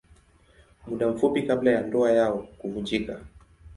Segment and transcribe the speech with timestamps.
[0.87, 3.19] Muda mfupi kabla ya ndoa yao kuvunjika.